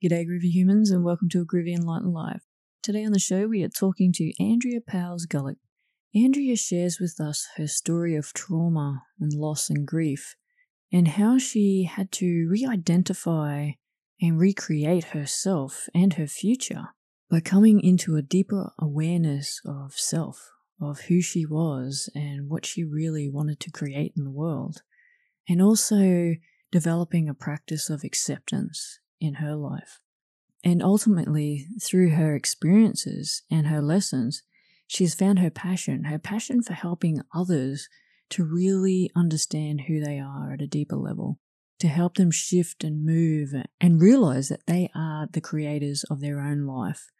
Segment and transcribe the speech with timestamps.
[0.00, 2.44] G'day, Groovy humans, and welcome to a Groovy Enlightened Life.
[2.84, 5.56] Today on the show, we are talking to Andrea Powles Gullick.
[6.14, 10.36] Andrea shares with us her story of trauma and loss and grief,
[10.92, 13.70] and how she had to re identify
[14.22, 16.90] and recreate herself and her future
[17.28, 22.84] by coming into a deeper awareness of self, of who she was and what she
[22.84, 24.82] really wanted to create in the world,
[25.48, 26.36] and also
[26.70, 30.00] developing a practice of acceptance in her life.
[30.64, 34.42] And ultimately, through her experiences and her lessons,
[34.86, 37.88] she's found her passion, her passion for helping others
[38.30, 41.38] to really understand who they are at a deeper level,
[41.78, 46.40] to help them shift and move and realize that they are the creators of their
[46.40, 47.10] own life,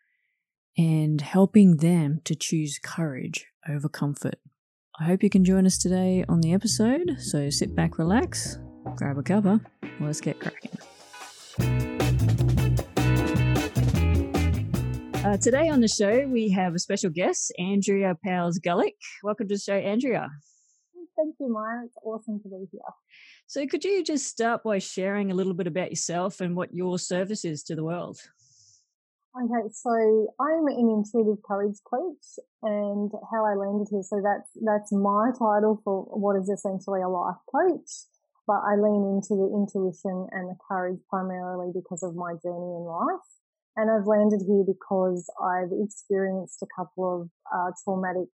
[0.77, 4.41] and helping them to choose courage over comfort.
[5.01, 8.59] I hope you can join us today on the episode, so sit back, relax,
[8.97, 9.61] grab a cover,
[10.01, 10.73] let's get cracking.
[15.25, 18.97] Uh, today on the show, we have a special guest, Andrea Powles Gullick.
[19.23, 20.31] Welcome to the show, Andrea.
[21.17, 21.85] Thank you, Maya.
[21.85, 22.81] It's awesome to be here.
[23.47, 26.99] So, could you just start by sharing a little bit about yourself and what your
[26.99, 28.19] service is to the world?
[29.37, 34.03] Okay, so I'm an intuitive courage coach, and how I landed here.
[34.03, 37.91] So that's that's my title for what is essentially a life coach.
[38.49, 42.89] But I lean into the intuition and the courage primarily because of my journey in
[42.89, 43.29] life.
[43.77, 48.33] And I've landed here because I've experienced a couple of uh, traumatic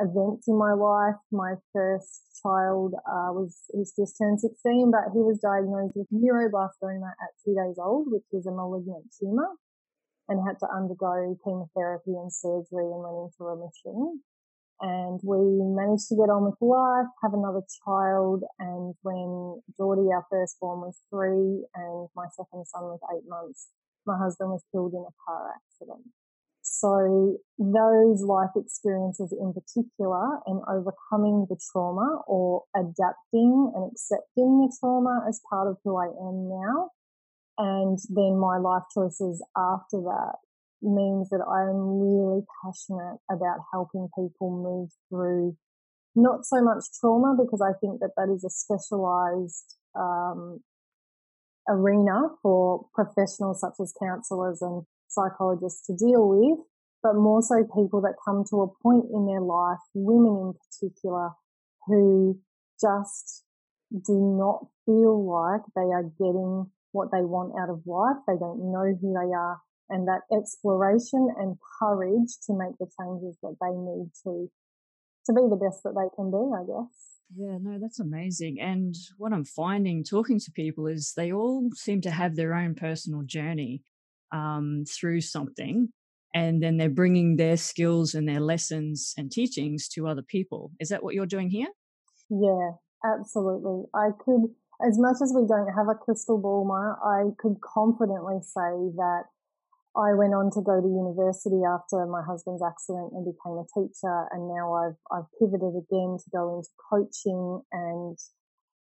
[0.00, 1.20] events in my life.
[1.30, 7.12] My first child uh, was he's just turned 16, but he was diagnosed with neuroblastoma
[7.20, 9.60] at two days old, which is a malignant tumor,
[10.28, 14.24] and had to undergo chemotherapy and surgery and went into remission.
[14.80, 20.26] And we managed to get on with life, have another child, and when Geordie, our
[20.28, 23.68] firstborn, was three, and my second son was eight months,
[24.04, 26.04] my husband was killed in a car accident.
[26.62, 34.74] So those life experiences in particular and overcoming the trauma or adapting and accepting the
[34.80, 36.90] trauma as part of who I am now.
[37.58, 40.36] And then my life choices after that
[40.84, 45.56] means that I'm really passionate about helping people move through
[46.14, 50.60] not so much trauma because I think that that is a specialized um,
[51.68, 56.58] arena for professionals such as counselors and psychologists to deal with,
[57.02, 61.30] but more so people that come to a point in their life, women in particular,
[61.86, 62.38] who
[62.80, 63.44] just
[63.90, 68.16] do not feel like they are getting what they want out of life.
[68.26, 73.36] They don't know who they are and that exploration and courage to make the changes
[73.42, 74.50] that they need to,
[75.26, 77.14] to be the best that they can be, I guess.
[77.36, 78.60] Yeah, no, that's amazing.
[78.60, 82.74] And what I'm finding talking to people is they all seem to have their own
[82.74, 83.82] personal journey
[84.32, 85.88] um, through something.
[86.34, 90.72] And then they're bringing their skills and their lessons and teachings to other people.
[90.80, 91.68] Is that what you're doing here?
[92.28, 92.72] Yeah,
[93.04, 93.84] absolutely.
[93.94, 94.50] I could,
[94.86, 99.24] as much as we don't have a crystal ball, Ma, I could confidently say that
[99.96, 104.26] I went on to go to university after my husband's accident and became a teacher.
[104.34, 108.18] And now I've, I've pivoted again to go into coaching and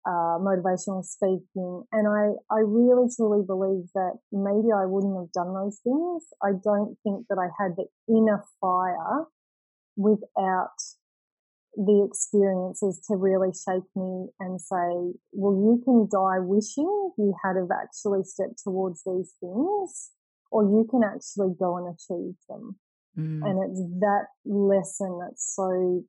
[0.06, 1.82] uh, motivational speaking.
[1.90, 6.30] And I, I really truly believe that maybe I wouldn't have done those things.
[6.42, 9.26] I don't think that I had the inner fire
[9.96, 10.78] without
[11.74, 17.56] the experiences to really shake me and say, well, you can die wishing you had
[17.56, 20.10] have actually stepped towards these things
[20.50, 22.76] or you can actually go and achieve them.
[23.18, 23.42] Mm.
[23.44, 26.04] And it's that lesson that's so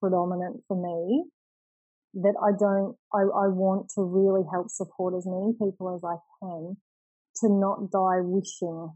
[0.00, 1.24] predominant for me
[2.14, 6.16] that I don't, I, I want to really help support as many people as I
[6.40, 6.76] can
[7.36, 8.90] to not die wishing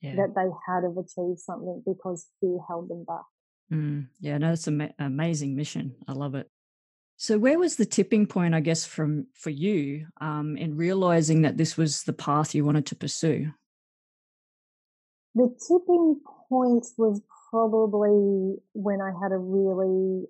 [0.00, 0.16] yeah.
[0.16, 3.24] that they had have achieved something because fear held them back.
[3.72, 4.08] Mm.
[4.20, 5.94] Yeah, no, it's an amazing mission.
[6.06, 6.48] I love it.
[7.18, 11.56] So, where was the tipping point, I guess, from for you um, in realizing that
[11.56, 13.52] this was the path you wanted to pursue?
[15.36, 20.24] The tipping point was probably when I had a really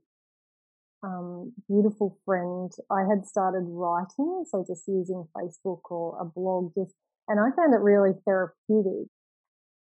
[1.05, 2.73] um, beautiful friend.
[2.91, 6.93] I had started writing, so just using Facebook or a blog, just
[7.29, 9.06] and I found it really therapeutic.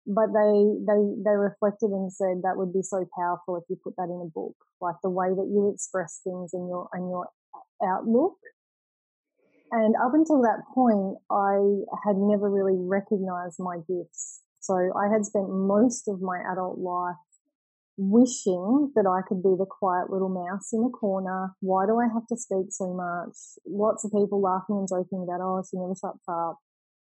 [0.06, 3.95] But they they they reflected and said that would be so powerful if you put
[3.98, 7.30] that in a book, like the way that you express things and your and your
[7.81, 8.38] outlook.
[9.72, 14.44] And up until that point, I had never really recognized my gifts.
[14.65, 17.21] So I had spent most of my adult life
[17.97, 21.53] wishing that I could be the quiet little mouse in the corner.
[21.62, 23.38] Why do I have to speak so much?
[23.67, 26.57] Lots of people laughing and joking about, oh, she never shuts up.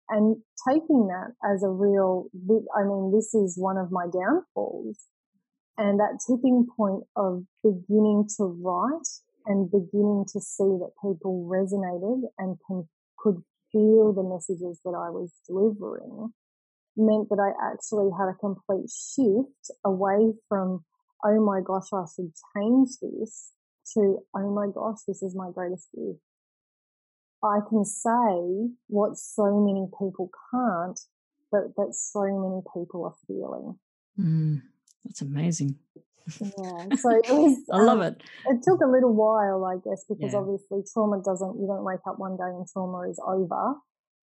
[0.10, 2.28] and taking that as a real,
[2.76, 5.00] I mean, this is one of my downfalls.
[5.78, 9.08] And that tipping point of beginning to write
[9.46, 15.10] and beginning to see that people resonated and can, could feel the messages that I
[15.10, 16.34] was delivering
[16.96, 20.86] meant that I actually had a complete shift away from,
[21.24, 23.52] oh my gosh, I should change this
[23.94, 26.20] to, oh my gosh, this is my greatest gift.
[27.44, 31.00] I can say what so many people can't,
[31.52, 33.78] but that so many people are feeling.
[34.18, 34.62] Mm,
[35.04, 35.78] that's amazing.
[36.40, 37.58] Yeah, so it was.
[37.72, 38.24] I love um, it.
[38.48, 40.40] It took a little while, I guess, because yeah.
[40.40, 41.60] obviously trauma doesn't.
[41.60, 43.76] You don't wake up one day and trauma is over.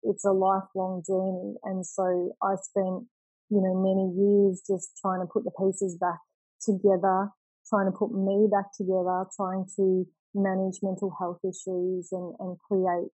[0.02, 3.06] It's a lifelong journey, and so I spent,
[3.50, 6.20] you know, many years just trying to put the pieces back
[6.60, 7.30] together,
[7.68, 13.10] trying to put me back together, trying to manage mental health issues and, and create,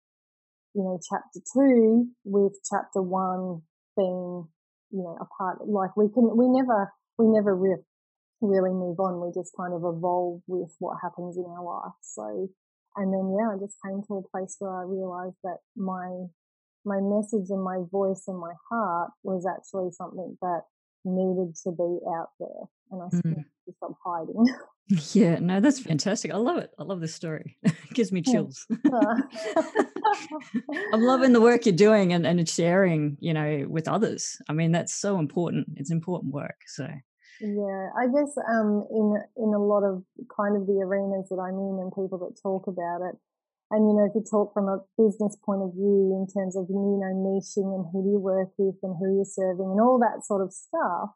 [0.75, 3.62] you know, chapter two with chapter one
[3.96, 4.46] being,
[4.90, 7.84] you know, a part, like we can, we never, we never re-
[8.40, 9.20] really move on.
[9.20, 11.98] We just kind of evolve with what happens in our life.
[12.02, 12.48] So,
[12.96, 16.26] and then, yeah, I just came to a place where I realized that my,
[16.84, 20.62] my message and my voice and my heart was actually something that
[21.04, 22.69] needed to be out there.
[22.90, 23.44] And I mm.
[23.76, 24.46] stop hiding.
[25.12, 26.32] Yeah, no, that's fantastic.
[26.32, 26.70] I love it.
[26.78, 27.58] I love this story.
[27.62, 28.66] it gives me chills.
[30.94, 34.38] I'm loving the work you're doing and, and sharing, you know, with others.
[34.48, 35.66] I mean, that's so important.
[35.76, 36.56] It's important work.
[36.69, 36.88] So
[37.40, 40.02] yeah, I guess um in in a lot of
[40.34, 43.16] kind of the arenas that I'm in and people that talk about it,
[43.70, 46.66] and you know, if you talk from a business point of view in terms of
[46.68, 49.98] you know niching and who do you work with and who you're serving and all
[50.00, 51.10] that sort of stuff,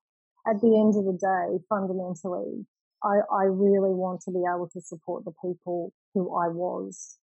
[0.46, 2.66] at the end of the day, fundamentally,
[3.02, 7.19] I, I really want to be able to support the people who I was.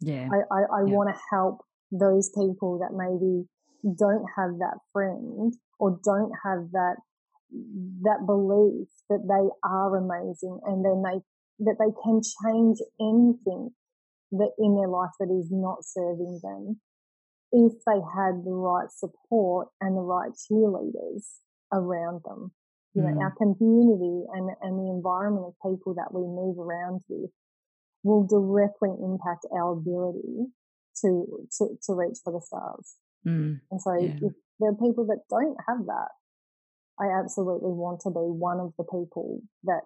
[0.00, 0.28] Yeah.
[0.32, 0.94] I, I, I yeah.
[0.96, 1.60] want to help
[1.92, 3.46] those people that maybe
[3.98, 6.96] don't have that friend or don't have that
[8.02, 11.20] that belief that they are amazing and then they
[11.58, 13.70] that they can change anything
[14.32, 16.80] that in their life that is not serving them
[17.52, 21.40] if they had the right support and the right cheerleaders
[21.72, 22.50] around them
[22.94, 23.20] you know, mm.
[23.20, 27.30] our community and, and the environment of people that we move around with
[28.02, 30.52] will directly impact our ability
[31.00, 32.96] to, to, to reach for the stars.
[33.26, 33.60] Mm.
[33.70, 34.12] And so yeah.
[34.20, 36.08] if there are people that don't have that,
[37.00, 39.82] I absolutely want to be one of the people that,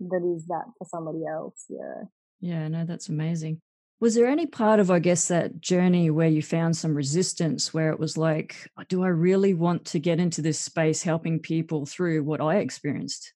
[0.00, 1.64] that is that for somebody else.
[1.70, 2.04] Yeah.
[2.40, 3.62] Yeah, no, that's amazing.
[4.02, 7.90] Was there any part of, I guess, that journey where you found some resistance where
[7.90, 12.24] it was like, do I really want to get into this space helping people through
[12.24, 13.32] what I experienced?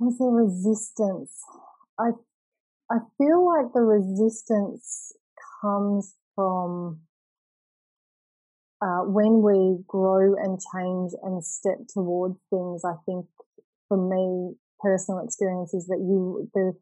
[0.00, 1.32] Was there resistance?
[1.98, 2.10] I
[2.90, 5.14] I feel like the resistance
[5.62, 7.00] comes from
[8.82, 12.84] uh, when we grow and change and step towards things.
[12.84, 13.24] I think
[13.88, 16.74] for me, personal experience is that you the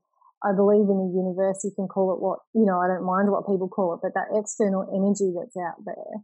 [0.42, 1.64] I believe in the universe.
[1.64, 4.14] You can call it what, you know, I don't mind what people call it, but
[4.14, 6.22] that external energy that's out there,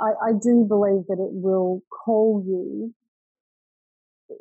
[0.00, 2.94] I, I do believe that it will call you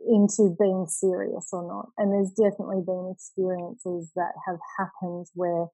[0.07, 1.90] into being serious or not.
[1.98, 5.68] And there's definitely been experiences that have happened where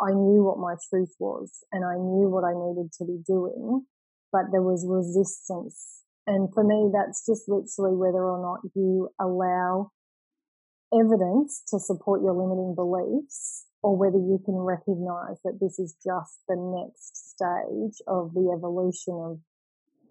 [0.00, 3.86] I knew what my truth was and I knew what I needed to be doing,
[4.32, 6.02] but there was resistance.
[6.26, 9.90] And for me, that's just literally whether or not you allow
[10.92, 16.38] evidence to support your limiting beliefs or whether you can recognize that this is just
[16.48, 19.38] the next stage of the evolution of,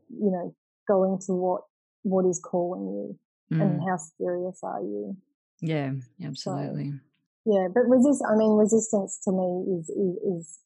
[0.09, 0.53] you know,
[0.87, 1.61] going to what,
[2.03, 3.19] what is calling you
[3.57, 3.61] mm.
[3.61, 5.15] and how serious are you?
[5.61, 6.91] Yeah, absolutely.
[6.91, 10.59] So, yeah, but resist, I mean, resistance to me is, is, is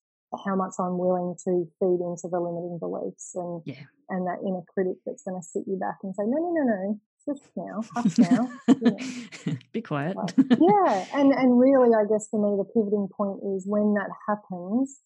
[0.43, 3.85] how much I'm willing to feed into the limiting beliefs and, yeah.
[4.09, 6.63] and that inner critic that's going to sit you back and say, no, no, no,
[6.63, 8.51] no, just now, hush now.
[8.67, 9.53] Yeah.
[9.73, 10.15] Be quiet.
[10.37, 15.01] yeah, and and really, I guess for me, the pivoting point is when that happens.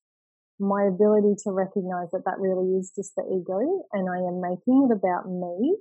[0.61, 4.89] My ability to recognize that that really is just the ego, and I am making
[4.89, 5.77] it about me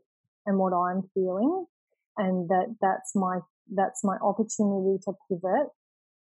[0.47, 1.67] and what I'm feeling,
[2.17, 3.41] and that that's my
[3.75, 5.69] that's my opportunity to pivot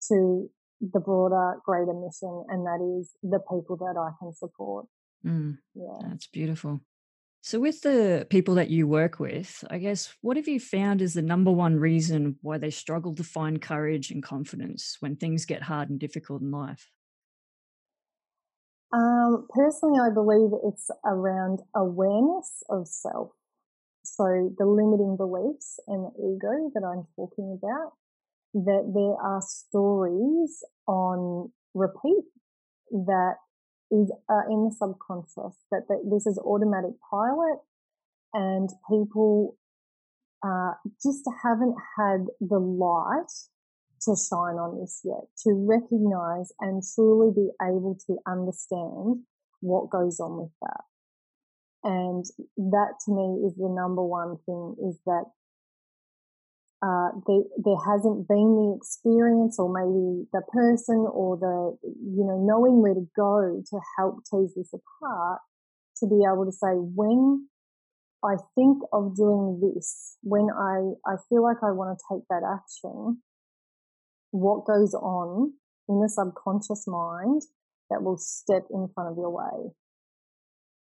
[0.09, 0.49] to
[0.81, 4.87] the broader, greater mission, and that is the people that I can support.
[5.25, 6.81] Mm, yeah, that's beautiful.
[7.47, 11.15] So, with the people that you work with, I guess, what have you found is
[11.15, 15.62] the number one reason why they struggle to find courage and confidence when things get
[15.62, 16.91] hard and difficult in life?
[18.93, 23.31] Um, personally, I believe it's around awareness of self.
[24.03, 27.93] So, the limiting beliefs and the ego that I'm talking about,
[28.55, 32.25] that there are stories on repeat
[32.91, 33.37] that
[33.90, 37.59] is uh, in the subconscious, that, that this is automatic pilot
[38.35, 39.57] and people
[40.45, 43.33] uh, just haven't had the light
[44.02, 49.23] to shine on this yet, to recognize and truly be able to understand
[49.61, 50.85] what goes on with that.
[51.83, 52.25] And
[52.57, 55.25] that to me is the number one thing is that
[56.83, 62.83] uh, there hasn't been the experience or maybe the person or the, you know, knowing
[62.83, 65.40] where to go to help tease this apart
[65.99, 67.49] to be able to say, when
[68.23, 72.42] I think of doing this, when I, I feel like I want to take that
[72.45, 73.23] action,
[74.30, 75.54] what goes on
[75.88, 77.42] in the subconscious mind
[77.88, 79.73] that will step in front of your way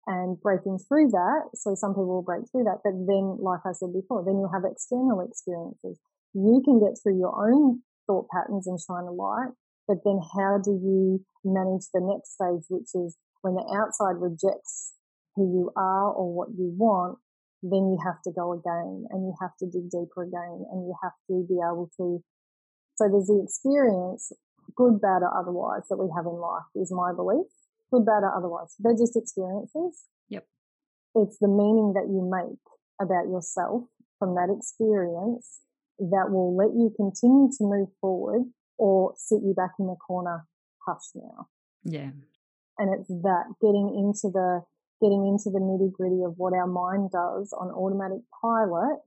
[0.07, 1.51] and breaking through that.
[1.55, 4.55] So some people will break through that, but then, like I said before, then you'll
[4.55, 5.99] have external experiences.
[6.35, 9.51] You can get through your own thought patterns and shine a light,
[9.89, 14.95] but then how do you manage the next stage, which is when the outside rejects
[15.35, 17.19] who you are or what you want,
[17.63, 20.95] then you have to go again and you have to dig deeper again and you
[21.03, 22.23] have to be able to.
[22.95, 24.33] So there's the experience,
[24.77, 27.47] good, bad, or otherwise, that we have in life is my belief
[27.93, 28.75] good, bad, or otherwise.
[28.79, 30.05] They're just experiences.
[30.29, 30.47] Yep.
[31.15, 32.59] It's the meaning that you make
[33.01, 33.85] about yourself
[34.19, 35.61] from that experience
[35.99, 38.43] that will let you continue to move forward
[38.79, 40.47] or sit you back in the corner,
[40.87, 41.49] hush now.
[41.85, 42.11] Yeah.
[42.79, 44.63] And it's that getting into the
[45.01, 49.01] getting into the nitty gritty of what our mind does on automatic pilot.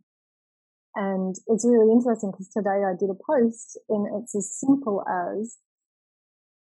[0.96, 5.58] And it's really interesting because today I did a post and it's as simple as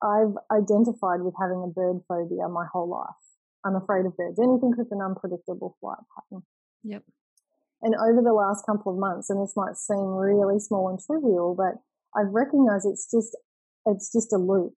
[0.01, 3.19] I've identified with having a bird phobia my whole life.
[3.65, 6.43] I'm afraid of birds, anything with an unpredictable flight pattern.
[6.83, 7.03] Yep.
[7.81, 11.55] And over the last couple of months, and this might seem really small and trivial,
[11.55, 11.81] but
[12.17, 13.37] I've recognized it's just,
[13.85, 14.73] it's just a loop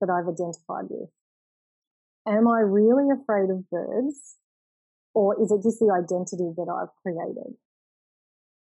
[0.00, 1.10] that I've identified with.
[2.26, 4.36] Am I really afraid of birds?
[5.14, 7.56] Or is it just the identity that I've created?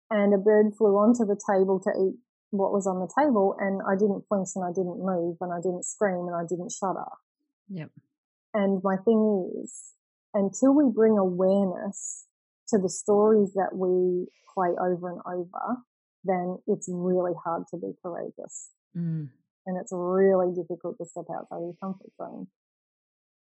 [0.10, 2.20] And a bird flew onto the table to eat
[2.54, 5.58] what was on the table and I didn't flinch and I didn't move and I
[5.58, 7.10] didn't scream and I didn't shudder.
[7.70, 7.90] Yep.
[8.54, 9.98] And my thing is,
[10.36, 12.26] until we bring awareness
[12.70, 15.82] to the stories that we play over and over,
[16.24, 18.70] then it's really hard to be courageous.
[18.96, 19.30] Mm.
[19.66, 22.48] And it's really difficult to step outside your comfort zone.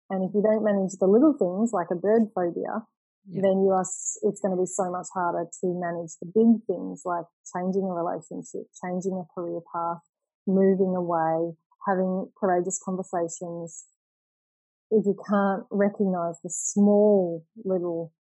[0.09, 2.89] And if you don't manage the little things like a bird phobia,
[3.29, 3.43] yeah.
[3.43, 7.03] then you are, it's going to be so much harder to manage the big things
[7.05, 7.25] like
[7.55, 10.03] changing a relationship, changing a career path,
[10.47, 11.55] moving away,
[11.87, 13.85] having courageous conversations.
[14.91, 18.13] If you can't recognize the small little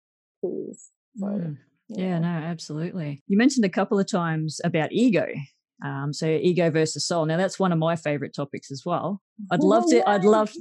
[0.41, 0.89] keys.
[1.17, 1.57] So, mm.
[1.89, 2.05] yeah.
[2.05, 3.23] yeah, no, absolutely.
[3.27, 5.27] You mentioned a couple of times about ego.
[5.83, 7.25] Um, so ego versus soul.
[7.25, 9.19] Now that's one of my favorite topics as well.
[9.51, 10.07] I'd love to.
[10.07, 10.51] I'd love.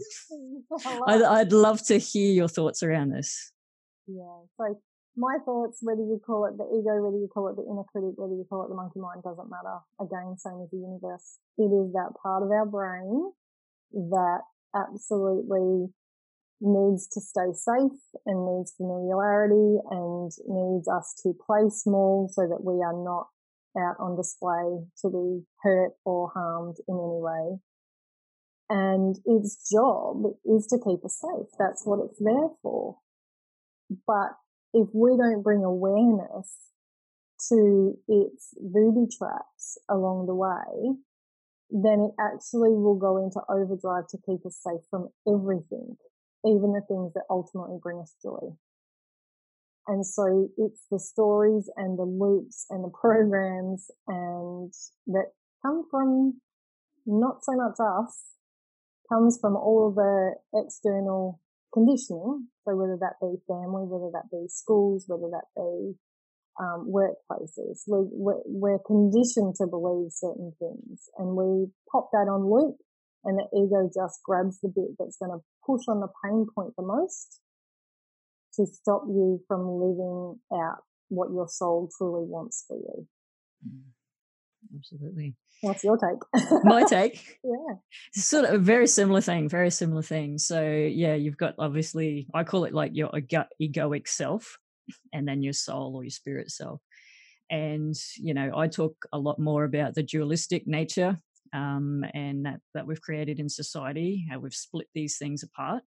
[1.07, 3.53] I'd, I'd love to hear your thoughts around this.
[4.11, 4.43] Yeah.
[4.59, 4.81] So
[5.17, 8.15] my thoughts, whether you call it the ego, whether you call it the inner critic,
[8.17, 9.79] whether you call it the monkey mind, doesn't matter.
[10.01, 11.39] Again, same as the universe.
[11.59, 13.33] It is that part of our brain
[13.93, 14.43] that
[14.75, 15.93] absolutely
[16.61, 22.63] needs to stay safe and needs familiarity and needs us to play small so that
[22.63, 23.29] we are not
[23.79, 27.59] out on display to be hurt or harmed in any way.
[28.69, 31.49] And its job is to keep us safe.
[31.59, 32.99] That's what it's there for.
[34.07, 34.37] But
[34.73, 36.57] if we don't bring awareness
[37.49, 40.97] to its booby traps along the way,
[41.71, 45.97] then it actually will go into overdrive to keep us safe from everything,
[46.45, 48.55] even the things that ultimately bring us joy.
[49.87, 54.73] And so it's the stories and the loops and the programs and
[55.07, 55.33] that
[55.63, 56.41] come from
[57.07, 58.23] not so much us,
[59.09, 61.41] comes from all the external
[61.73, 62.49] conditioning.
[62.65, 65.95] So whether that be family, whether that be schools, whether that be
[66.61, 72.51] um, workplaces, we, we're, we're conditioned to believe certain things and we pop that on
[72.51, 72.77] loop
[73.25, 76.75] and the ego just grabs the bit that's going to push on the pain point
[76.77, 77.41] the most
[78.55, 83.07] to stop you from living out what your soul truly wants for you.
[83.67, 83.83] Mm.
[84.75, 85.35] Absolutely.
[85.63, 86.45] What's your take?
[86.65, 87.39] My take.
[87.45, 87.75] yeah.
[88.15, 90.39] Sort of a very similar thing, very similar thing.
[90.39, 94.59] So yeah, you've got obviously I call it like your egoic self
[95.13, 96.81] and then your soul or your spirit self.
[97.51, 101.19] And, you know, I talk a lot more about the dualistic nature
[101.53, 105.83] um, and that, that we've created in society, how we've split these things apart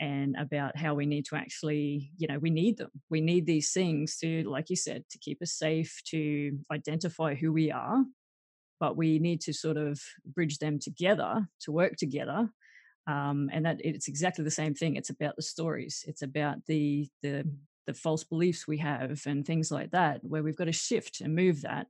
[0.00, 2.90] and about how we need to actually, you know, we need them.
[3.10, 7.52] We need these things to, like you said, to keep us safe, to identify who
[7.52, 8.04] we are.
[8.80, 12.50] But we need to sort of bridge them together to work together
[13.06, 14.96] um, and that it's exactly the same thing.
[14.96, 16.04] It's about the stories.
[16.06, 17.44] It's about the the
[17.86, 21.34] the false beliefs we have and things like that, where we've got to shift and
[21.34, 21.86] move that,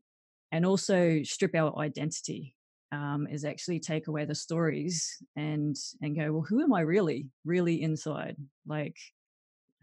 [0.51, 2.57] and also strip our identity.
[2.95, 4.95] Um, is actually take away the stories
[5.35, 8.37] and and go, well, who am I really, really inside?
[8.67, 8.97] Like,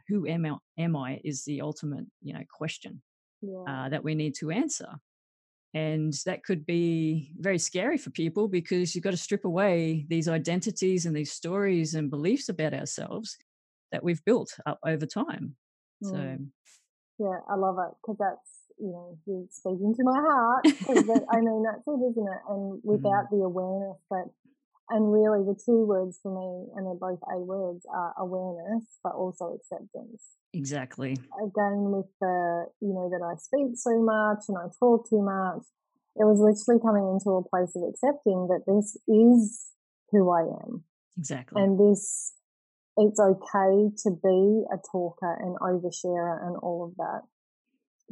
[0.08, 0.56] who am I?
[0.78, 3.02] Am I is the ultimate, you know, question
[3.42, 3.64] yeah.
[3.68, 4.88] uh, that we need to answer.
[5.74, 10.28] And that could be very scary for people because you've got to strip away these
[10.28, 13.38] identities and these stories and beliefs about ourselves
[13.92, 15.56] that we've built up over time.
[16.04, 16.10] Mm.
[16.10, 16.38] So,
[17.20, 20.64] yeah, I love it because that's, you know, you're speaking to my heart.
[20.66, 22.42] that, I mean, that's it, isn't it?
[22.50, 22.84] And mm.
[22.84, 23.38] without mm.
[23.38, 24.28] the awareness that
[24.92, 29.14] and really the two words for me, and they're both A words, are awareness, but
[29.14, 30.36] also acceptance.
[30.54, 31.14] Exactly.
[31.40, 35.64] Again, with the, you know, that I speak so much and I talk too much,
[36.18, 39.72] it was literally coming into a place of accepting that this is
[40.12, 40.84] who I am.
[41.18, 41.62] Exactly.
[41.62, 42.34] And this,
[42.98, 47.22] it's okay to be a talker and oversharer and all of that.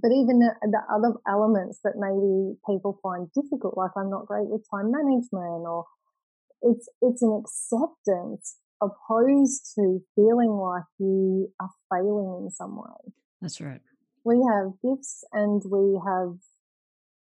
[0.02, 4.48] But even the, the other elements that maybe people find difficult, like I'm not great
[4.48, 5.86] with time management or
[6.62, 13.14] it's, it's an acceptance opposed to feeling like you are failing in some way.
[13.42, 13.82] That's right.
[14.24, 16.40] We have gifts and we have,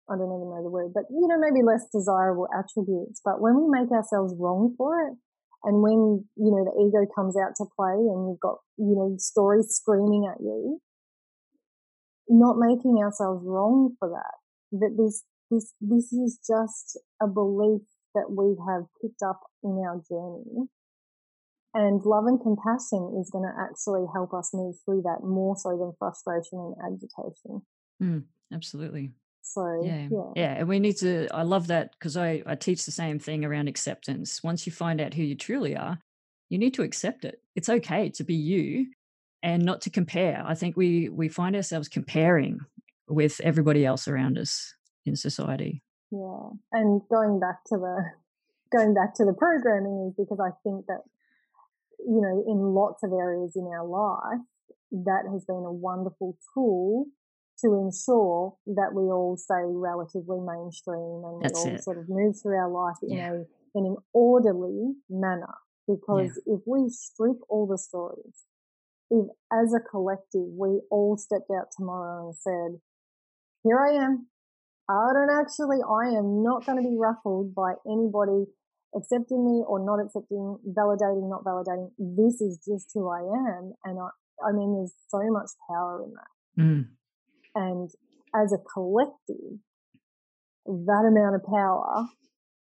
[0.09, 3.21] I don't even know the word, but you know, maybe less desirable attributes.
[3.25, 5.17] But when we make ourselves wrong for it,
[5.65, 9.17] and when, you know, the ego comes out to play and you've got, you know,
[9.19, 10.81] stories screaming at you,
[12.29, 17.83] not making ourselves wrong for that, that this, this, this is just a belief
[18.15, 20.69] that we have picked up in our journey.
[21.75, 25.77] And love and compassion is going to actually help us move through that more so
[25.77, 27.63] than frustration and agitation.
[28.03, 29.13] Mm, absolutely.
[29.43, 31.29] So yeah, yeah, yeah, and we need to.
[31.33, 34.43] I love that because I I teach the same thing around acceptance.
[34.43, 35.99] Once you find out who you truly are,
[36.49, 37.41] you need to accept it.
[37.55, 38.87] It's okay to be you,
[39.43, 40.43] and not to compare.
[40.47, 42.61] I think we we find ourselves comparing
[43.09, 44.75] with everybody else around us
[45.05, 45.83] in society.
[46.11, 46.51] Yeah.
[46.73, 48.05] And going back to the,
[48.77, 51.03] going back to the programming is because I think that,
[52.01, 54.41] you know, in lots of areas in our life,
[54.93, 57.07] that has been a wonderful tool
[57.61, 61.83] to ensure that we all stay relatively mainstream and we all it.
[61.83, 63.33] sort of move through our life in yeah.
[63.33, 63.35] a
[63.79, 65.55] in an orderly manner.
[65.89, 66.55] Because yeah.
[66.55, 68.45] if we strip all the stories,
[69.11, 72.81] if as a collective we all stepped out tomorrow and said,
[73.63, 74.29] "Here I am,
[74.89, 78.47] I don't actually, I am not going to be ruffled by anybody
[78.95, 81.91] accepting me or not accepting, validating, not validating.
[81.99, 83.75] This is just who I am.
[83.85, 84.09] And I,
[84.47, 86.63] I mean, there's so much power in that.
[86.63, 86.87] Mm.
[87.57, 87.91] And
[88.35, 89.59] as a collective,
[90.67, 92.07] that amount of power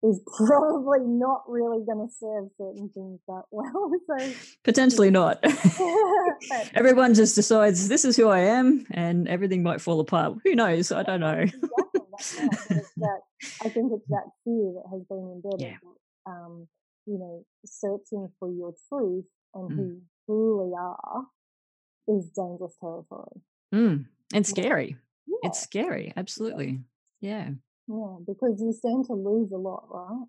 [0.02, 3.90] is probably not really going to serve certain things that well.
[4.18, 4.32] So
[4.64, 5.40] potentially not.
[6.74, 10.38] Everyone just decides this is who I am, and everything might fall apart.
[10.44, 10.90] Who knows?
[10.90, 11.40] I don't know.
[11.42, 12.80] exactly.
[12.96, 13.20] that,
[13.62, 15.60] I think it's that fear that has been embedded.
[15.60, 15.76] Yeah.
[16.26, 16.66] Um,
[17.06, 19.76] you know, searching for your truth and mm.
[19.76, 21.24] who you truly are
[22.08, 23.42] is dangerous territory.
[23.74, 24.06] Mm.
[24.32, 24.96] And scary.
[25.26, 25.36] Yeah.
[25.44, 26.12] It's scary.
[26.16, 26.80] Absolutely.
[27.20, 27.50] Yeah.
[27.90, 30.26] Yeah, because you stand to lose a lot, right?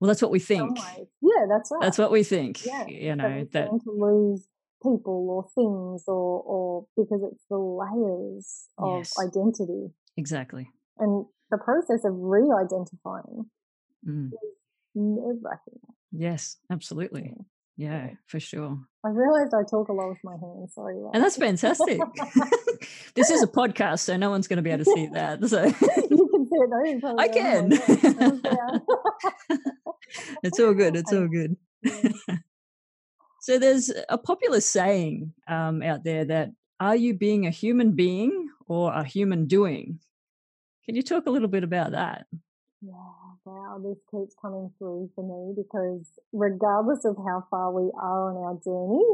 [0.00, 0.78] Well, that's what we think.
[1.20, 1.80] Yeah, that's right.
[1.82, 2.64] That's what we think.
[2.64, 4.46] Yeah, you know so that to lose
[4.82, 9.12] people or things, or or because it's the layers of yes.
[9.18, 9.92] identity.
[10.16, 10.70] Exactly.
[10.98, 13.50] And the process of re-identifying
[14.06, 14.28] mm.
[14.28, 14.32] is
[14.94, 15.80] nerve-wracking.
[16.10, 17.34] Yes, absolutely.
[17.76, 18.06] Yeah.
[18.06, 18.78] yeah, for sure.
[19.04, 20.74] I realized I talk a lot with my hands.
[20.74, 20.96] Sorry.
[21.12, 22.00] And that's fantastic.
[23.14, 25.46] this is a podcast, so no one's going to be able to see that.
[25.46, 25.64] So
[27.18, 27.72] I can.
[30.42, 30.96] it's all good.
[30.96, 31.56] It's all good.
[33.40, 38.48] so there's a popular saying um, out there that are you being a human being
[38.66, 40.00] or a human doing?
[40.84, 42.26] Can you talk a little bit about that?
[42.82, 42.92] Yeah,
[43.44, 48.36] wow, this keeps coming through for me because regardless of how far we are on
[48.36, 49.04] our journey,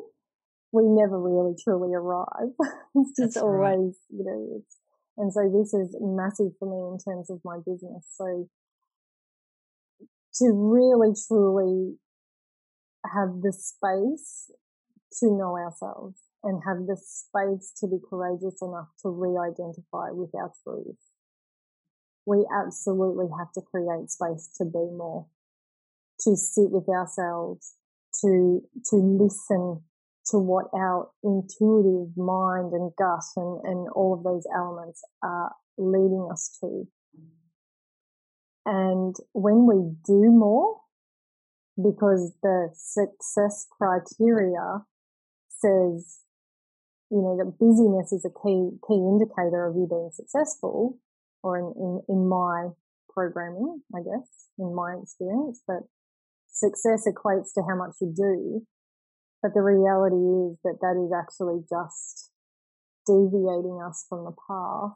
[0.73, 2.53] we never really truly arrive.
[2.95, 3.95] it's just That's always, right.
[4.11, 4.77] you know, it's
[5.19, 8.07] and so this is massive for me in terms of my business.
[8.17, 8.49] So
[10.37, 11.97] to really truly
[13.05, 14.51] have the space
[15.21, 20.53] to know ourselves and have the space to be courageous enough to re-identify with our
[20.65, 20.97] truth.
[22.25, 25.27] We absolutely have to create space to be more,
[26.21, 27.75] to sit with ourselves,
[28.23, 29.83] to, to listen
[30.27, 36.29] to what our intuitive mind and gut and, and all of those elements are leading
[36.31, 36.87] us to.
[38.65, 40.77] And when we do more,
[41.77, 44.85] because the success criteria
[45.49, 46.21] says,
[47.11, 50.99] you know, that busyness is a key, key indicator of you being successful
[51.43, 52.69] or in, in, in my
[53.13, 55.83] programming, I guess, in my experience, but
[56.49, 58.67] success equates to how much you do.
[59.43, 62.31] But the reality is that that is actually just
[63.07, 64.95] deviating us from the path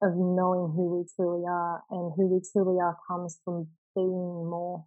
[0.00, 3.66] of knowing who we truly are and who we truly are comes from
[3.96, 4.86] being more,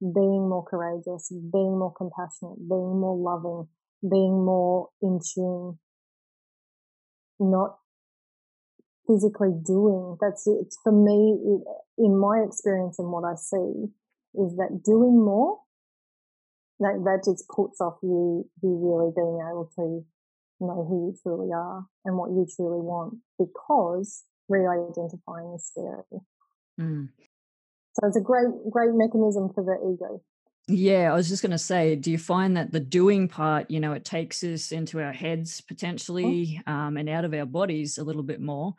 [0.00, 3.66] being more courageous, being more compassionate, being more loving,
[4.08, 5.78] being more in tune,
[7.40, 7.78] not
[9.08, 10.16] physically doing.
[10.20, 10.72] That's it.
[10.84, 11.58] For me,
[11.98, 13.90] in my experience and what I see
[14.34, 15.58] is that doing more,
[16.80, 20.04] that, that just puts off you, you really being able to
[20.60, 26.20] know who you truly are and what you truly want because re-identifying is scary.
[26.80, 27.08] Mm.
[27.94, 30.22] So it's a great, great mechanism for the ego.
[30.66, 33.80] Yeah, I was just going to say, do you find that the doing part, you
[33.80, 35.64] know, it takes us into our heads oh.
[35.68, 38.74] potentially um, and out of our bodies a little bit more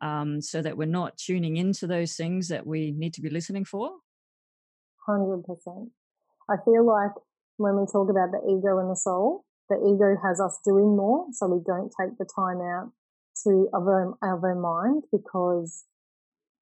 [0.00, 3.64] um, so that we're not tuning into those things that we need to be listening
[3.64, 3.90] for?
[5.08, 5.90] 100%.
[6.48, 7.12] I feel like
[7.56, 11.26] when we talk about the ego and the soul, the ego has us doing more,
[11.32, 12.92] so we don't take the time out
[13.44, 15.84] to of our, of our mind because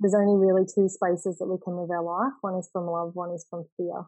[0.00, 2.32] there's only really two spaces that we can live our life.
[2.40, 4.06] One is from love, one is from fear.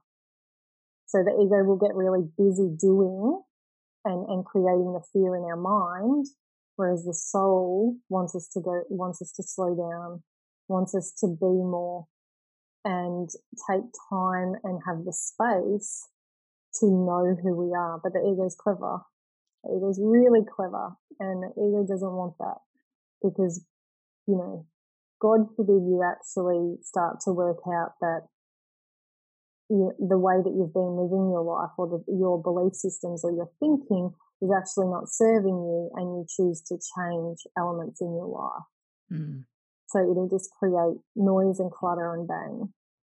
[1.06, 3.40] So the ego will get really busy doing
[4.04, 6.26] and, and creating the fear in our mind,
[6.76, 10.22] whereas the soul wants us to go, wants us to slow down,
[10.68, 12.06] wants us to be more
[12.84, 13.28] and
[13.70, 16.08] take time and have the space
[16.80, 18.00] to know who we are.
[18.02, 19.00] But the ego is clever.
[19.64, 22.58] The ego is really clever and the ego doesn't want that
[23.22, 23.64] because,
[24.26, 24.66] you know,
[25.20, 28.28] God forbid you actually start to work out that
[29.68, 33.32] you, the way that you've been living your life or the, your belief systems or
[33.32, 34.12] your thinking
[34.42, 38.68] is actually not serving you and you choose to change elements in your life.
[39.10, 39.44] Mm.
[39.88, 42.72] So it'll just create noise and clutter and bang.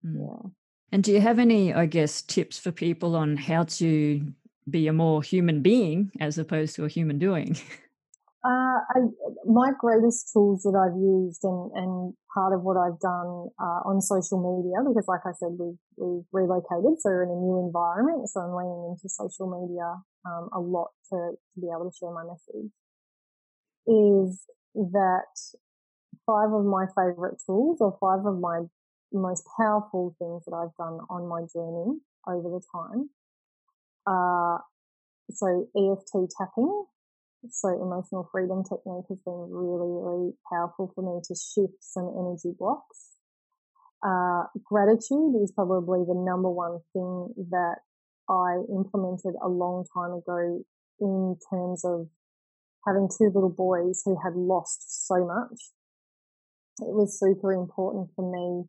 [0.04, 0.20] Mm.
[0.20, 0.50] Yeah.
[0.92, 4.32] And do you have any, I guess, tips for people on how to
[4.68, 7.56] be a more human being as opposed to a human doing?
[8.46, 8.98] Uh, I,
[9.44, 14.00] my greatest tools that I've used and, and part of what I've done uh, on
[14.00, 18.28] social media, because like I said, we've, we've relocated, so we're in a new environment,
[18.28, 19.98] so I'm leaning into social media
[20.30, 22.70] um, a lot to, to be able to share my message,
[23.90, 24.46] is
[24.94, 25.34] that
[26.22, 28.62] five of my favorite tools or five of my
[29.16, 33.10] most powerful things that I've done on my journey over the time
[34.06, 34.62] are
[35.30, 36.84] so EFT tapping,
[37.50, 42.54] so emotional freedom technique has been really, really powerful for me to shift some energy
[42.58, 43.16] blocks.
[44.06, 47.76] Uh, gratitude is probably the number one thing that
[48.28, 50.62] I implemented a long time ago
[51.00, 52.08] in terms of
[52.86, 55.72] having two little boys who had lost so much.
[56.80, 58.68] It was super important for me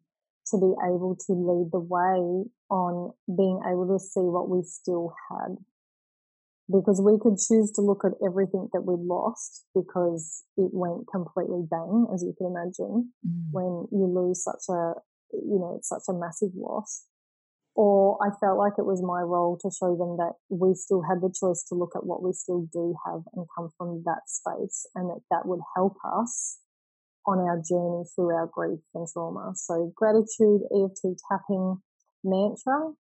[0.51, 5.13] to be able to lead the way on being able to see what we still
[5.29, 5.57] had
[6.71, 11.63] because we could choose to look at everything that we lost because it went completely
[11.69, 13.47] bang, as you can imagine, mm.
[13.51, 14.99] when you lose such a,
[15.31, 17.05] you know, it's such a massive loss.
[17.75, 21.21] Or I felt like it was my role to show them that we still had
[21.21, 24.87] the choice to look at what we still do have and come from that space
[24.95, 26.57] and that that would help us
[27.27, 29.51] on our journey through our grief and trauma.
[29.55, 31.77] So gratitude, EFT tapping,
[32.23, 32.93] mantra.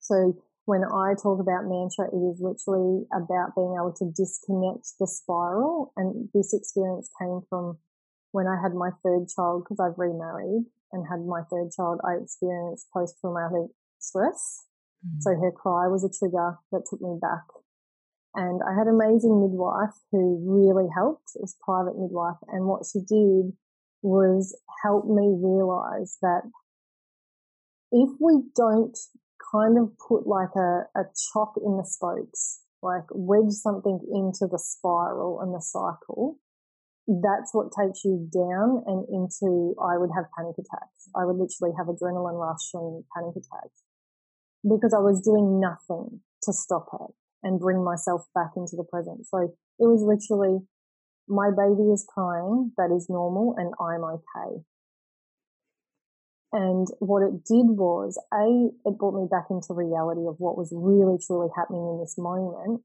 [0.00, 5.06] So when I talk about mantra, it is literally about being able to disconnect the
[5.06, 5.92] spiral.
[5.96, 7.78] And this experience came from
[8.30, 12.22] when I had my third child, because I've remarried and had my third child, I
[12.22, 14.64] experienced post traumatic stress.
[15.04, 15.20] Mm-hmm.
[15.20, 17.44] So her cry was a trigger that took me back.
[18.34, 21.30] And I had an amazing midwife who really helped.
[21.36, 22.42] It was private midwife.
[22.48, 23.54] And what she did
[24.02, 26.42] was help me realize that
[27.92, 28.98] if we don't
[29.54, 34.58] kind of put like a, a chock in the spokes, like wedge something into the
[34.58, 36.38] spiral and the cycle,
[37.06, 41.06] that's what takes you down and into, I would have panic attacks.
[41.14, 43.84] I would literally have adrenaline rush and panic attacks
[44.66, 49.26] because I was doing nothing to stop it and bring myself back into the present.
[49.26, 50.66] So it was literally,
[51.28, 54.64] my baby is crying, that is normal and I'm okay.
[56.52, 60.72] And what it did was, A, it brought me back into reality of what was
[60.72, 62.82] really truly happening in this moment.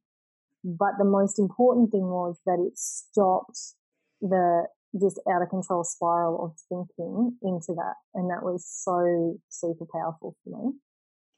[0.63, 3.75] But the most important thing was that it stopped
[4.21, 7.93] the this out of control spiral of thinking into that.
[8.15, 10.73] And that was so super powerful for me.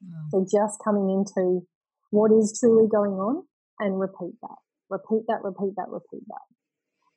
[0.00, 0.28] Wow.
[0.30, 1.66] So just coming into
[2.12, 3.48] what is truly going on
[3.80, 4.60] and repeat that,
[4.92, 6.46] repeat that, repeat that, repeat that.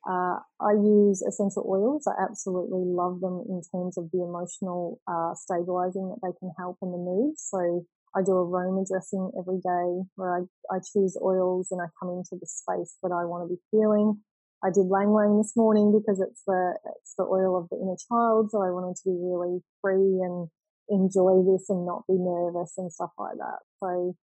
[0.08, 2.08] Uh, I use essential oils.
[2.08, 6.78] I absolutely love them in terms of the emotional uh, stabilizing that they can help
[6.80, 7.34] in the mood.
[7.36, 7.84] So
[8.16, 10.40] I do aroma dressing every day where I,
[10.72, 14.22] I choose oils and I come into the space that I want to be feeling.
[14.64, 18.00] I did Ylang Ylang this morning because it's the it's the oil of the inner
[18.08, 20.48] child, so I wanted to be really free and
[20.88, 23.60] enjoy this and not be nervous and stuff like that.
[23.82, 24.16] So,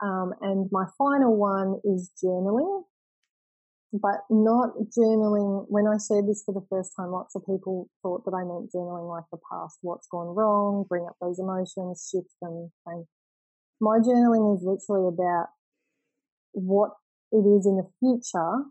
[0.00, 2.82] um, and my final one is journaling,
[3.92, 5.66] but not journaling.
[5.68, 8.72] When I shared this for the first time, lots of people thought that I meant
[8.74, 12.70] journaling like the past, what's gone wrong, bring up those emotions, shift them.
[12.86, 13.06] And
[13.80, 15.48] my journaling is literally about
[16.52, 16.92] what
[17.32, 18.64] it is in the future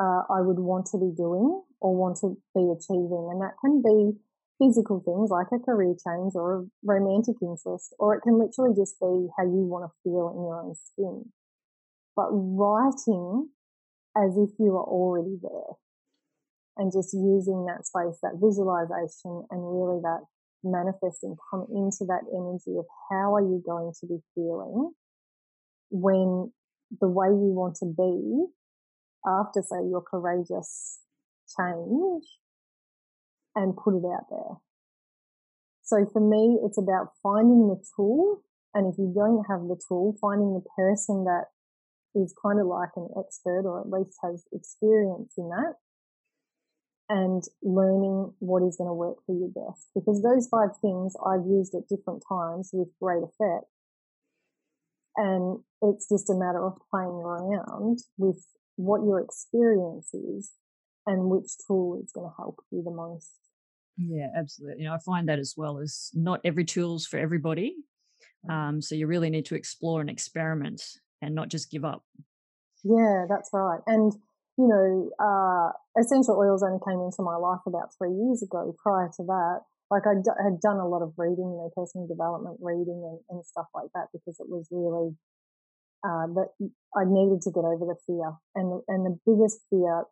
[0.00, 3.28] uh, I would want to be doing or want to be achieving.
[3.30, 4.18] And that can be
[4.58, 8.98] physical things like a career change or a romantic interest, or it can literally just
[9.00, 11.32] be how you want to feel in your own skin.
[12.16, 13.50] But writing
[14.16, 15.74] as if you are already there
[16.76, 20.22] and just using that space, that visualization and really that
[20.62, 24.90] manifesting, come into that energy of how are you going to be feeling
[25.90, 26.50] when
[27.00, 28.46] the way you want to be
[29.26, 31.00] after, say, your courageous
[31.58, 32.24] change
[33.54, 34.56] and put it out there.
[35.82, 38.42] So for me, it's about finding the tool.
[38.72, 41.44] And if you don't have the tool, finding the person that
[42.14, 45.74] is kind of like an expert or at least has experience in that
[47.08, 49.88] and learning what is going to work for you best.
[49.94, 53.66] Because those five things I've used at different times with great effect.
[55.16, 58.44] And it's just a matter of playing around with
[58.76, 60.52] what your experience is
[61.06, 63.43] and which tool is going to help you the most.
[63.96, 64.82] Yeah, absolutely.
[64.82, 67.76] You know, I find that as well as not every tool's for everybody.
[68.50, 70.82] Um, so you really need to explore and experiment
[71.22, 72.02] and not just give up.
[72.82, 73.80] Yeah, that's right.
[73.86, 74.12] And
[74.56, 78.74] you know, uh, essential oils only came into my life about three years ago.
[78.78, 82.06] Prior to that, like I d- had done a lot of reading, you know, personal
[82.06, 85.16] development reading and, and stuff like that because it was really
[86.06, 86.48] uh, that
[86.94, 88.34] I needed to get over the fear.
[88.54, 90.04] And, and the biggest fear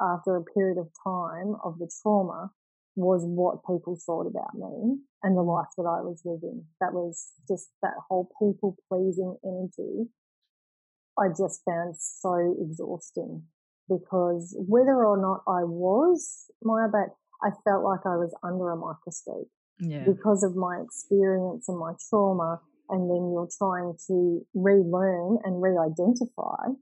[0.00, 2.50] after a period of time of the trauma
[2.96, 6.64] was what people thought about me and the life that I was living.
[6.80, 10.10] That was just that whole people pleasing energy.
[11.18, 13.42] I just found so exhausting
[13.88, 18.76] because whether or not I was my but I felt like I was under a
[18.76, 19.48] microscope
[19.80, 20.04] yeah.
[20.06, 26.74] because of my experience and my trauma and then you're trying to relearn and re-identify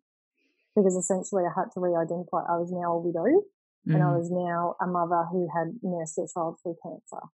[0.77, 3.42] because essentially I had to re-identify I was now a widow
[3.87, 3.95] mm.
[3.95, 4.19] and I mm.
[4.19, 7.27] was now a mother who had nursed their child through cancer.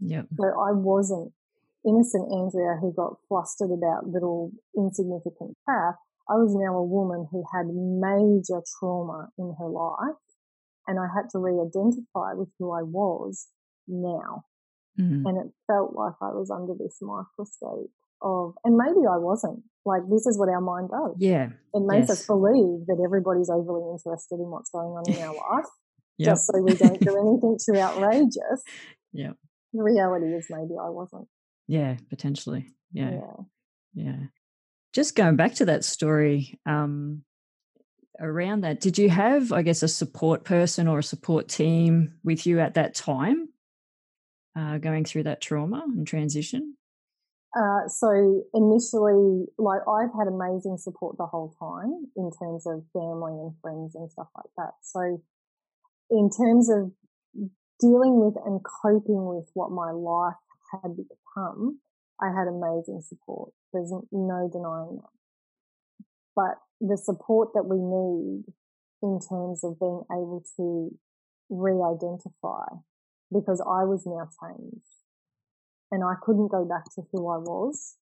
[0.00, 0.26] Yep.
[0.38, 1.32] So I wasn't
[1.86, 5.96] innocent Andrea who got flustered about little insignificant crap.
[6.28, 10.16] I was now a woman who had major trauma in her life
[10.86, 13.48] and I had to re-identify with who I was
[13.86, 14.44] now.
[14.98, 15.22] Mm.
[15.26, 19.62] And it felt like I was under this microscope of, and maybe I wasn't.
[19.84, 21.16] Like this is what our mind does.
[21.18, 21.48] Yeah.
[21.74, 22.20] It makes yes.
[22.20, 25.70] us believe that everybody's overly interested in what's going on in our life,
[26.18, 26.32] yep.
[26.32, 28.62] just so we don't do anything too outrageous.
[29.12, 29.32] Yeah.
[29.72, 31.28] The reality is maybe I wasn't.
[31.66, 32.68] Yeah, potentially.
[32.92, 33.10] Yeah.
[33.12, 33.44] Yeah.
[33.94, 34.16] yeah.
[34.92, 37.24] Just going back to that story, um,
[38.20, 42.46] around that, did you have, I guess, a support person or a support team with
[42.46, 43.48] you at that time,
[44.56, 46.76] uh, going through that trauma and transition?
[47.54, 53.32] Uh, so initially, like I've had amazing support the whole time in terms of family
[53.32, 54.72] and friends and stuff like that.
[54.80, 55.20] So
[56.10, 56.92] in terms of
[57.80, 60.34] dealing with and coping with what my life
[60.72, 61.80] had become,
[62.20, 63.52] I had amazing support.
[63.72, 65.10] There's no denying that.
[66.36, 68.44] But the support that we need
[69.02, 70.96] in terms of being able to
[71.50, 72.66] re-identify
[73.32, 74.86] because I was now changed
[75.90, 77.96] and I couldn't go back to who I was.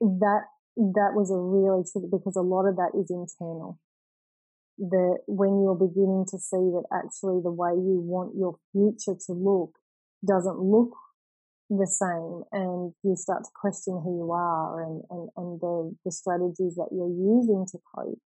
[0.00, 0.42] That
[0.76, 3.78] that was a really tricky because a lot of that is internal.
[4.78, 9.32] That when you're beginning to see that actually the way you want your future to
[9.32, 9.78] look
[10.26, 10.90] doesn't look
[11.78, 16.12] the same and you start to question who you are and, and, and the, the
[16.12, 18.20] strategies that you're using to cope,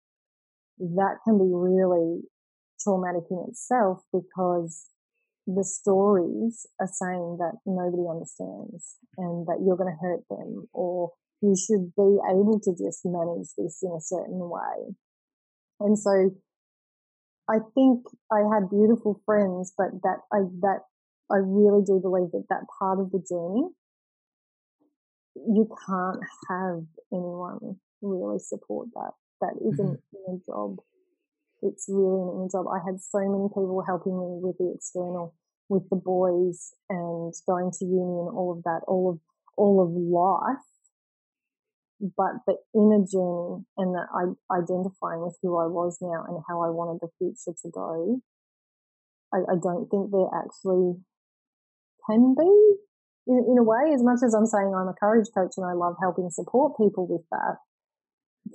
[0.78, 2.22] that can be really
[2.80, 4.88] traumatic in itself because
[5.46, 11.12] the stories are saying that nobody understands and that you're going to hurt them or
[11.42, 14.96] you should be able to just manage this in a certain way.
[15.80, 16.30] And so
[17.48, 20.80] I think I had beautiful friends, but that I, that
[21.30, 23.68] I really do believe that that part of the journey
[25.36, 29.10] you can't have anyone really support that.
[29.40, 30.34] That isn't mm-hmm.
[30.34, 30.78] a job.
[31.62, 32.66] It's really an inner job.
[32.68, 35.34] I had so many people helping me with the external,
[35.68, 39.18] with the boys and going to uni and all of that, all of
[39.56, 40.64] all of life.
[42.00, 46.70] But the inner journey and I identifying with who I was now and how I
[46.70, 48.20] wanted the future to go,
[49.32, 51.00] I, I don't think there actually
[52.06, 52.76] can be
[53.26, 55.72] in, in a way, as much as I'm saying I'm a courage coach and I
[55.72, 57.56] love helping support people with that,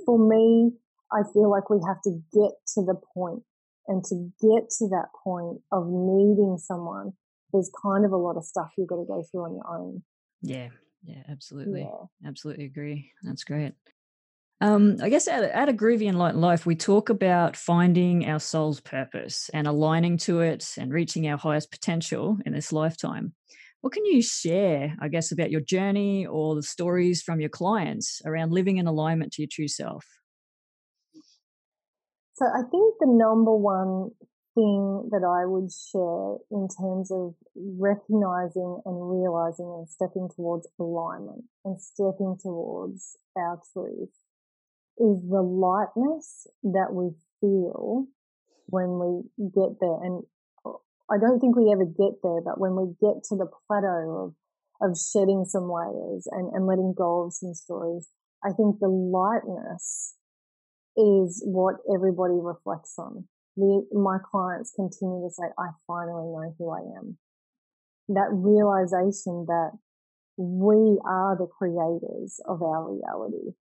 [0.06, 0.72] for me,
[1.12, 3.42] I feel like we have to get to the point
[3.88, 7.14] and to get to that point of needing someone,
[7.52, 10.04] there's kind of a lot of stuff you've got to go through on your own.
[10.44, 10.70] Yeah,
[11.04, 11.82] yeah, absolutely.
[11.82, 12.28] Yeah.
[12.28, 13.12] Absolutely agree.
[13.24, 13.74] That's great.
[14.62, 18.82] Um, I guess at, at a groovy enlightened life, we talk about finding our soul's
[18.82, 23.34] purpose and aligning to it and reaching our highest potential in this lifetime.
[23.82, 28.22] What can you share, I guess, about your journey or the stories from your clients
[28.26, 30.06] around living in alignment to your true self?
[32.34, 34.12] So I think the number one
[34.56, 41.46] thing that I would share in terms of recognizing and realizing and stepping towards alignment
[41.66, 44.10] and stepping towards our truth
[44.98, 48.08] is the lightness that we feel
[48.68, 50.04] when we get there.
[50.04, 50.24] And
[50.66, 50.78] uh,
[51.10, 54.36] I don't think we ever get there, but when we get to the plateau
[54.82, 58.10] of, of shedding some layers and, and letting go of some stories,
[58.44, 60.16] I think the lightness
[60.98, 63.28] is what everybody reflects on.
[63.92, 67.18] My clients continue to say, I finally know who I am.
[68.10, 69.72] That realization that
[70.38, 73.56] we are the creators of our reality.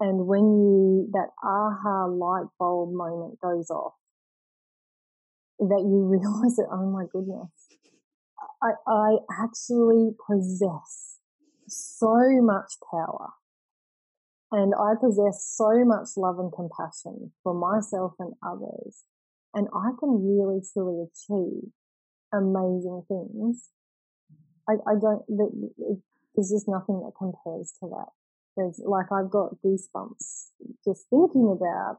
[0.00, 3.94] And when you, that aha light bulb moment goes off,
[5.58, 7.50] that you realize that, oh my goodness,
[8.62, 11.18] I, I actually possess
[11.68, 13.30] so much power
[14.52, 19.02] and I possess so much love and compassion for myself and others.
[19.54, 21.70] And I can really truly achieve
[22.32, 23.70] amazing things.
[24.68, 28.08] I, I don't, there's just nothing that compares to that.
[28.56, 30.50] There's like, I've got goosebumps
[30.84, 31.98] just thinking about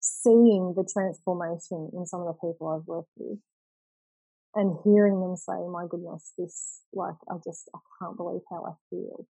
[0.00, 3.38] seeing the transformation in some of the people I've worked with
[4.54, 8.72] and hearing them say, my goodness, this, like, I just, I can't believe how I
[8.90, 9.26] feel.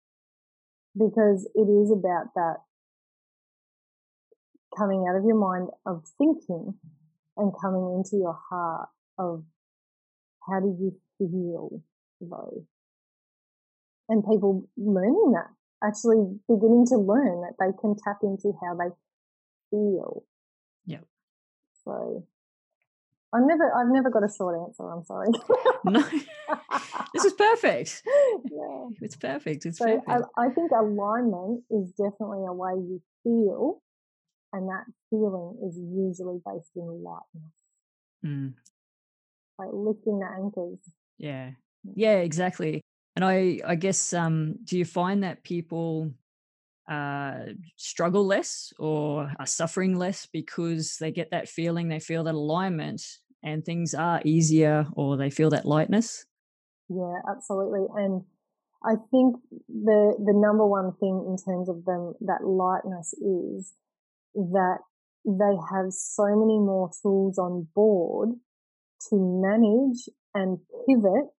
[0.97, 2.57] Because it is about that
[4.77, 6.75] coming out of your mind of thinking
[7.37, 9.43] and coming into your heart of
[10.47, 11.81] how do you feel
[12.21, 12.65] though?
[14.07, 15.49] And people learning that,
[15.85, 18.93] actually beginning to learn that they can tap into how they
[19.71, 20.23] feel
[20.85, 20.99] yeah.
[21.83, 22.25] So
[23.33, 25.27] I've never I've never got a short answer, I'm sorry.
[25.85, 26.01] no.
[27.13, 28.03] this is perfect.
[28.05, 28.87] Yeah.
[29.01, 29.65] It's perfect.
[29.65, 30.09] It's so perfect.
[30.37, 33.81] I, I think alignment is definitely a way you feel
[34.55, 37.53] and that feeling is usually based in lightness.
[38.25, 38.53] Mm.
[39.59, 40.79] Like lifting the anchors.
[41.17, 41.51] Yeah.
[41.83, 42.81] Yeah, exactly.
[43.15, 46.11] And I I guess um do you find that people
[46.89, 47.45] uh,
[47.77, 53.01] struggle less or are suffering less because they get that feeling, they feel that alignment,
[53.43, 56.25] and things are easier or they feel that lightness.
[56.89, 57.85] Yeah, absolutely.
[57.95, 58.23] And
[58.83, 59.37] I think
[59.67, 63.73] the the number one thing in terms of them that lightness is
[64.35, 64.79] that
[65.25, 68.29] they have so many more tools on board
[69.09, 71.31] to manage and pivot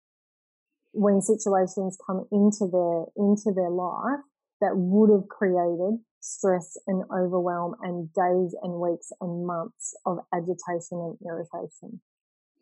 [0.91, 4.23] when situations come into their into their life
[4.61, 10.97] that would have created stress and overwhelm and days and weeks and months of agitation
[10.97, 12.01] and irritation.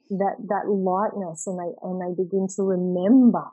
[0.10, 3.46] That, that lightness and they, and they begin to remember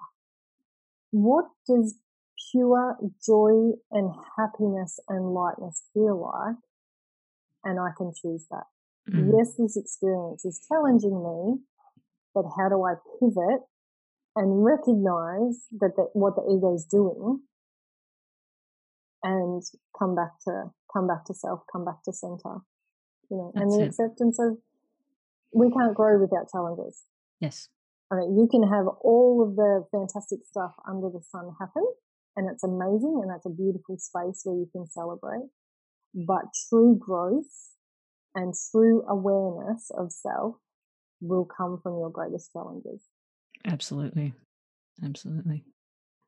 [1.12, 1.94] what does
[2.50, 6.56] pure joy and happiness and lightness feel like?
[7.64, 8.64] And I can choose that.
[9.10, 9.32] Mm.
[9.36, 11.60] Yes, this experience is challenging me,
[12.34, 13.60] but how do I pivot
[14.36, 17.40] and recognize that the, what the ego is doing
[19.22, 19.62] and
[19.98, 22.64] come back to come back to self, come back to center.
[23.30, 23.88] You know, That's and the it.
[23.88, 24.58] acceptance of
[25.52, 27.02] we can't grow without challenges.
[27.40, 27.68] Yes.
[28.10, 31.86] I mean, you can have all of the fantastic stuff under the sun happen,
[32.36, 35.46] and it's amazing, and that's a beautiful space where you can celebrate.
[36.14, 37.74] But true growth
[38.34, 40.56] and true awareness of self
[41.20, 43.02] will come from your greatest challenges.
[43.64, 44.34] Absolutely.
[45.04, 45.64] Absolutely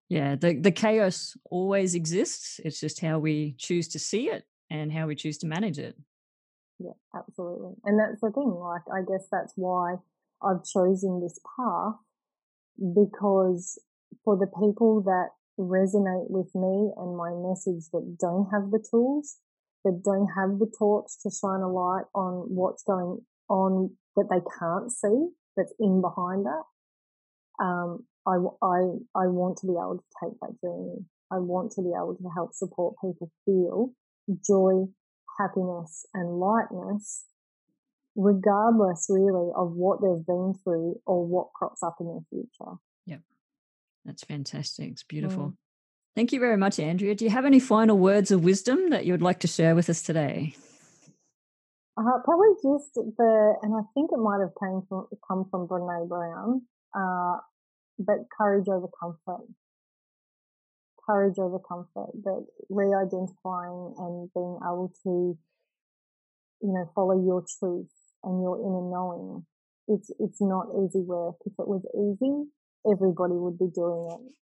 [0.08, 4.92] yeah the, the chaos always exists it's just how we choose to see it and
[4.92, 5.96] how we choose to manage it
[6.78, 9.94] yeah absolutely and that's the thing like i guess that's why
[10.42, 11.94] i've chosen this path
[12.94, 13.78] because
[14.24, 15.28] for the people that
[15.58, 19.36] resonate with me and my message that don't have the tools,
[19.84, 23.18] that don't have the torch to shine a light on what's going
[23.48, 27.64] on that they can't see, that's in behind that.
[27.64, 28.78] Um, I, I,
[29.14, 31.04] I want to be able to take that journey.
[31.30, 33.92] I want to be able to help support people feel
[34.46, 34.86] joy,
[35.38, 37.24] happiness and lightness,
[38.14, 42.76] regardless really of what they've been through or what crops up in their future.
[43.06, 43.20] Yep.
[44.04, 44.90] That's fantastic.
[44.90, 45.48] It's beautiful.
[45.48, 45.56] Mm.
[46.14, 47.14] Thank you very much, Andrea.
[47.14, 49.88] Do you have any final words of wisdom that you would like to share with
[49.88, 50.54] us today?
[51.96, 56.08] Uh, probably just the, and I think it might have came from, come from Brene
[56.08, 56.62] Brown,
[56.94, 57.38] uh,
[57.98, 59.46] but courage over comfort.
[61.06, 65.36] Courage over comfort, that re-identifying and being able to,
[66.60, 67.90] you know, follow your truth
[68.22, 69.46] and your inner knowing.
[69.88, 71.36] It's, it's not easy work.
[71.44, 72.48] If it was easy,
[72.90, 74.32] everybody would be doing it.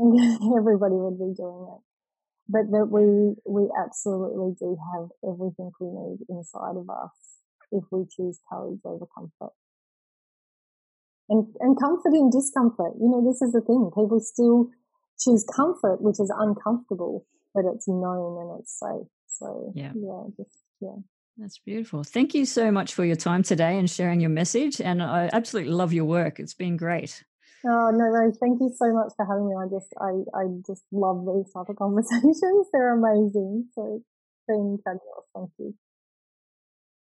[0.56, 1.82] everybody would be doing it.
[2.48, 7.14] But that we, we absolutely do have everything we need inside of us
[7.70, 9.54] if we choose courage over comfort.
[11.28, 12.94] And, and comfort in discomfort.
[12.98, 13.90] You know, this is the thing.
[13.94, 14.70] People still
[15.20, 17.24] choose comfort, which is uncomfortable,
[17.54, 19.06] but it's known and it's safe.
[19.28, 20.96] So yeah, yeah, just, yeah.
[21.38, 22.02] That's beautiful.
[22.02, 24.80] Thank you so much for your time today and sharing your message.
[24.80, 26.40] And I absolutely love your work.
[26.40, 27.22] It's been great.
[27.66, 29.54] Oh no, Rose, thank you so much for having me.
[29.54, 32.68] I just I, I just love these type of conversations.
[32.72, 33.68] They're amazing.
[33.74, 34.04] So it's
[34.48, 35.26] been fabulous.
[35.34, 35.74] Thank you.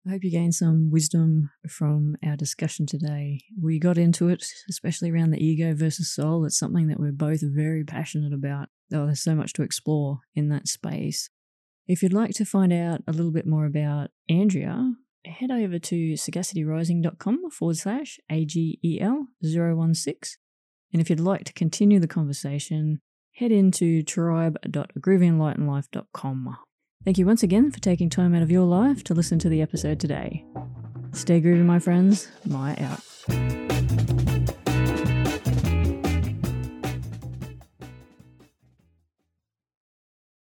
[0.06, 3.40] I hope you gained some wisdom from our discussion today.
[3.58, 6.44] We got into it, especially around the ego versus soul.
[6.44, 8.68] It's something that we're both very passionate about.
[8.92, 11.30] Oh, there's so much to explore in that space.
[11.86, 14.92] If you'd like to find out a little bit more about Andrea,
[15.24, 20.36] head over to sagacityrising.com forward slash AGEL016.
[20.92, 23.00] And if you'd like to continue the conversation,
[23.34, 26.56] head into tribe.groovyenlightenedlife.com.
[27.04, 29.60] Thank you once again for taking time out of your life to listen to the
[29.60, 30.46] episode today.
[31.12, 32.28] Stay groovy, my friends.
[32.46, 34.03] My out.